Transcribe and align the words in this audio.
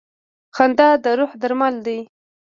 •خندا 0.55 0.89
د 1.03 1.05
روح 1.17 1.31
درمل 1.41 1.75
دی. 1.85 1.99